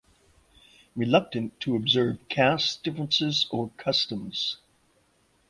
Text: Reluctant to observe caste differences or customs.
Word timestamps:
Reluctant 0.95 1.59
to 1.59 1.75
observe 1.75 2.17
caste 2.27 2.83
differences 2.83 3.45
or 3.51 3.69
customs. 3.77 4.57